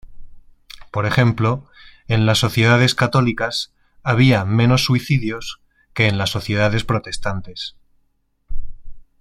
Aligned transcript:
Por 0.89 1.05
ejemplo, 1.05 1.69
en 2.07 2.25
las 2.25 2.39
sociedades 2.39 2.95
católicas 2.95 3.71
había 4.01 4.45
menos 4.45 4.83
suicidios 4.83 5.61
que 5.93 6.07
en 6.07 6.17
las 6.17 6.31
sociedades 6.31 6.83
protestantes. 6.83 7.75